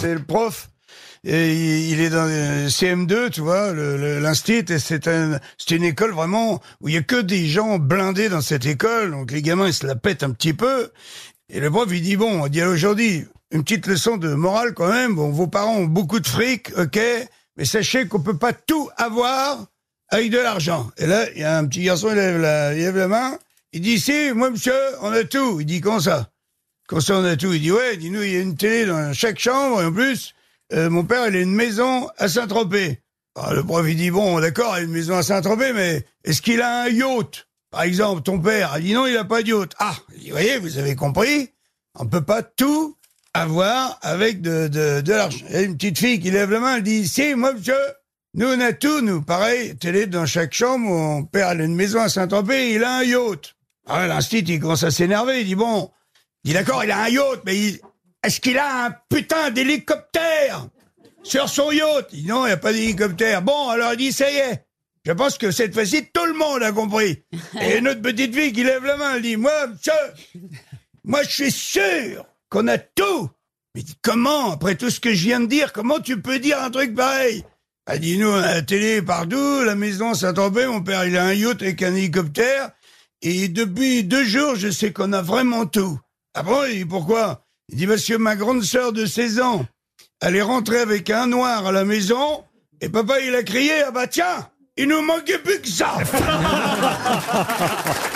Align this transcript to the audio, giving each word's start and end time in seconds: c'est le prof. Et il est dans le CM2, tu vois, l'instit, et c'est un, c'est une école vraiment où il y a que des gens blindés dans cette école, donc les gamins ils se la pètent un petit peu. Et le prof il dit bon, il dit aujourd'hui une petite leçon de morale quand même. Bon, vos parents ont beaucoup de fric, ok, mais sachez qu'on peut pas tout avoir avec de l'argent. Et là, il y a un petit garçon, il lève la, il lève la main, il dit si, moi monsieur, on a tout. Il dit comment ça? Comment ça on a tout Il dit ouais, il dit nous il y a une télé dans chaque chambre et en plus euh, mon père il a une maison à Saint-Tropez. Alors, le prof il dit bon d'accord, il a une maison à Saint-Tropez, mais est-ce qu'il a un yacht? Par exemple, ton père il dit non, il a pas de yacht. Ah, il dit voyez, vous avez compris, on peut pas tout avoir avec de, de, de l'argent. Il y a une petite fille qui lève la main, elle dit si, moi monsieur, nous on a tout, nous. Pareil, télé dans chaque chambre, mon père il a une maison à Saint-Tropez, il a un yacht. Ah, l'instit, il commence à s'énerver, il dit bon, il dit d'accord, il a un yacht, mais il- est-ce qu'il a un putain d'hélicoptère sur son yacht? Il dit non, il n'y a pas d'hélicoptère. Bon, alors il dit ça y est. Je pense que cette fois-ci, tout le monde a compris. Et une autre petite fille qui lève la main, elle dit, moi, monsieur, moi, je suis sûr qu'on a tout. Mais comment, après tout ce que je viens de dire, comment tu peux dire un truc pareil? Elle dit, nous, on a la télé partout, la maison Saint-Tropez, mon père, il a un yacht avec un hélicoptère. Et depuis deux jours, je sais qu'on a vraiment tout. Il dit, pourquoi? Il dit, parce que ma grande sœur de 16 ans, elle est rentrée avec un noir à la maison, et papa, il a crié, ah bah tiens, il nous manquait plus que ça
c'est 0.00 0.14
le 0.14 0.22
prof. 0.22 0.70
Et 1.24 1.90
il 1.90 2.00
est 2.00 2.08
dans 2.08 2.24
le 2.24 2.68
CM2, 2.68 3.28
tu 3.30 3.42
vois, 3.42 3.74
l'instit, 3.74 4.64
et 4.70 4.78
c'est 4.78 5.06
un, 5.06 5.38
c'est 5.58 5.76
une 5.76 5.84
école 5.84 6.12
vraiment 6.12 6.62
où 6.80 6.88
il 6.88 6.94
y 6.94 6.96
a 6.96 7.02
que 7.02 7.20
des 7.20 7.46
gens 7.46 7.78
blindés 7.78 8.30
dans 8.30 8.40
cette 8.40 8.64
école, 8.64 9.10
donc 9.10 9.30
les 9.30 9.42
gamins 9.42 9.66
ils 9.66 9.74
se 9.74 9.86
la 9.86 9.96
pètent 9.96 10.22
un 10.22 10.30
petit 10.30 10.54
peu. 10.54 10.90
Et 11.50 11.60
le 11.60 11.70
prof 11.70 11.86
il 11.92 12.00
dit 12.00 12.16
bon, 12.16 12.46
il 12.46 12.50
dit 12.50 12.62
aujourd'hui 12.62 13.26
une 13.50 13.62
petite 13.62 13.86
leçon 13.86 14.16
de 14.16 14.32
morale 14.32 14.72
quand 14.72 14.88
même. 14.88 15.14
Bon, 15.16 15.28
vos 15.28 15.46
parents 15.46 15.76
ont 15.76 15.84
beaucoup 15.84 16.20
de 16.20 16.26
fric, 16.26 16.72
ok, 16.78 16.98
mais 17.58 17.66
sachez 17.66 18.06
qu'on 18.06 18.20
peut 18.20 18.38
pas 18.38 18.54
tout 18.54 18.88
avoir 18.96 19.66
avec 20.08 20.30
de 20.30 20.38
l'argent. 20.38 20.90
Et 20.96 21.06
là, 21.06 21.26
il 21.34 21.42
y 21.42 21.44
a 21.44 21.58
un 21.58 21.66
petit 21.66 21.82
garçon, 21.82 22.08
il 22.10 22.16
lève 22.16 22.40
la, 22.40 22.72
il 22.72 22.80
lève 22.80 22.96
la 22.96 23.08
main, 23.08 23.38
il 23.74 23.82
dit 23.82 24.00
si, 24.00 24.32
moi 24.32 24.48
monsieur, 24.48 24.72
on 25.02 25.12
a 25.12 25.24
tout. 25.24 25.60
Il 25.60 25.66
dit 25.66 25.82
comment 25.82 26.00
ça? 26.00 26.30
Comment 26.90 27.00
ça 27.00 27.18
on 27.18 27.24
a 27.24 27.36
tout 27.36 27.52
Il 27.52 27.60
dit 27.60 27.70
ouais, 27.70 27.94
il 27.94 28.00
dit 28.00 28.10
nous 28.10 28.24
il 28.24 28.32
y 28.32 28.36
a 28.36 28.40
une 28.40 28.56
télé 28.56 28.84
dans 28.84 29.12
chaque 29.12 29.38
chambre 29.38 29.80
et 29.80 29.84
en 29.84 29.92
plus 29.92 30.34
euh, 30.72 30.90
mon 30.90 31.04
père 31.04 31.28
il 31.28 31.36
a 31.36 31.40
une 31.40 31.54
maison 31.54 32.08
à 32.18 32.26
Saint-Tropez. 32.26 32.98
Alors, 33.36 33.54
le 33.54 33.62
prof 33.62 33.86
il 33.88 33.94
dit 33.94 34.10
bon 34.10 34.40
d'accord, 34.40 34.76
il 34.76 34.80
a 34.80 34.82
une 34.82 34.90
maison 34.90 35.16
à 35.16 35.22
Saint-Tropez, 35.22 35.72
mais 35.72 36.04
est-ce 36.24 36.42
qu'il 36.42 36.60
a 36.60 36.82
un 36.82 36.88
yacht? 36.88 37.46
Par 37.70 37.82
exemple, 37.82 38.22
ton 38.22 38.40
père 38.40 38.74
il 38.78 38.86
dit 38.86 38.92
non, 38.94 39.06
il 39.06 39.16
a 39.16 39.24
pas 39.24 39.44
de 39.44 39.50
yacht. 39.50 39.72
Ah, 39.78 39.94
il 40.16 40.24
dit 40.24 40.30
voyez, 40.32 40.58
vous 40.58 40.78
avez 40.78 40.96
compris, 40.96 41.50
on 41.96 42.06
peut 42.06 42.22
pas 42.22 42.42
tout 42.42 42.96
avoir 43.34 43.96
avec 44.02 44.40
de, 44.40 44.66
de, 44.66 45.00
de 45.00 45.12
l'argent. 45.12 45.46
Il 45.48 45.54
y 45.54 45.58
a 45.58 45.62
une 45.62 45.76
petite 45.76 45.98
fille 46.00 46.18
qui 46.18 46.32
lève 46.32 46.50
la 46.50 46.58
main, 46.58 46.76
elle 46.78 46.82
dit 46.82 47.06
si, 47.06 47.36
moi 47.36 47.52
monsieur, 47.52 47.74
nous 48.34 48.48
on 48.48 48.60
a 48.60 48.72
tout, 48.72 49.00
nous. 49.00 49.22
Pareil, 49.22 49.76
télé 49.76 50.06
dans 50.06 50.26
chaque 50.26 50.54
chambre, 50.54 50.86
mon 50.86 51.22
père 51.22 51.52
il 51.54 51.60
a 51.60 51.64
une 51.64 51.76
maison 51.76 52.00
à 52.00 52.08
Saint-Tropez, 52.08 52.74
il 52.74 52.82
a 52.82 52.96
un 52.96 53.04
yacht. 53.04 53.54
Ah, 53.86 54.08
l'instit, 54.08 54.40
il 54.40 54.58
commence 54.58 54.82
à 54.82 54.90
s'énerver, 54.90 55.42
il 55.42 55.46
dit 55.46 55.54
bon, 55.54 55.88
il 56.44 56.48
dit 56.48 56.54
d'accord, 56.54 56.84
il 56.84 56.90
a 56.90 57.02
un 57.02 57.08
yacht, 57.08 57.40
mais 57.44 57.56
il- 57.58 57.80
est-ce 58.22 58.40
qu'il 58.40 58.58
a 58.58 58.86
un 58.86 58.90
putain 59.08 59.50
d'hélicoptère 59.50 60.66
sur 61.22 61.48
son 61.48 61.70
yacht? 61.70 62.08
Il 62.12 62.22
dit 62.22 62.28
non, 62.28 62.44
il 62.44 62.48
n'y 62.48 62.52
a 62.52 62.56
pas 62.56 62.72
d'hélicoptère. 62.72 63.42
Bon, 63.42 63.68
alors 63.68 63.92
il 63.94 63.98
dit 63.98 64.12
ça 64.12 64.30
y 64.30 64.36
est. 64.36 64.64
Je 65.06 65.12
pense 65.12 65.38
que 65.38 65.50
cette 65.50 65.72
fois-ci, 65.72 66.06
tout 66.12 66.26
le 66.26 66.34
monde 66.34 66.62
a 66.62 66.72
compris. 66.72 67.22
Et 67.62 67.78
une 67.78 67.88
autre 67.88 68.02
petite 68.02 68.34
fille 68.34 68.52
qui 68.52 68.62
lève 68.64 68.84
la 68.84 68.96
main, 68.98 69.14
elle 69.16 69.22
dit, 69.22 69.36
moi, 69.38 69.66
monsieur, 69.68 69.92
moi, 71.04 71.22
je 71.22 71.30
suis 71.30 71.50
sûr 71.50 72.26
qu'on 72.50 72.68
a 72.68 72.76
tout. 72.76 73.30
Mais 73.74 73.82
comment, 74.02 74.52
après 74.52 74.74
tout 74.74 74.90
ce 74.90 75.00
que 75.00 75.14
je 75.14 75.22
viens 75.24 75.40
de 75.40 75.46
dire, 75.46 75.72
comment 75.72 76.00
tu 76.00 76.20
peux 76.20 76.38
dire 76.38 76.60
un 76.62 76.70
truc 76.70 76.94
pareil? 76.94 77.44
Elle 77.86 78.00
dit, 78.00 78.18
nous, 78.18 78.28
on 78.28 78.34
a 78.36 78.52
la 78.56 78.62
télé 78.62 79.00
partout, 79.00 79.62
la 79.64 79.74
maison 79.74 80.12
Saint-Tropez, 80.12 80.66
mon 80.66 80.82
père, 80.82 81.06
il 81.06 81.16
a 81.16 81.24
un 81.24 81.32
yacht 81.32 81.62
avec 81.62 81.82
un 81.82 81.94
hélicoptère. 81.94 82.70
Et 83.22 83.48
depuis 83.48 84.04
deux 84.04 84.24
jours, 84.24 84.54
je 84.56 84.70
sais 84.70 84.92
qu'on 84.92 85.14
a 85.14 85.22
vraiment 85.22 85.64
tout. 85.64 85.98
Il 86.36 86.78
dit, 86.78 86.84
pourquoi? 86.84 87.42
Il 87.68 87.76
dit, 87.76 87.86
parce 87.86 88.04
que 88.04 88.14
ma 88.14 88.36
grande 88.36 88.62
sœur 88.62 88.92
de 88.92 89.06
16 89.06 89.40
ans, 89.40 89.66
elle 90.20 90.36
est 90.36 90.42
rentrée 90.42 90.78
avec 90.78 91.10
un 91.10 91.26
noir 91.26 91.66
à 91.66 91.72
la 91.72 91.84
maison, 91.84 92.44
et 92.80 92.88
papa, 92.88 93.20
il 93.20 93.34
a 93.34 93.42
crié, 93.42 93.82
ah 93.86 93.90
bah 93.90 94.06
tiens, 94.06 94.48
il 94.76 94.88
nous 94.88 95.02
manquait 95.02 95.38
plus 95.38 95.60
que 95.60 95.68
ça 95.68 95.98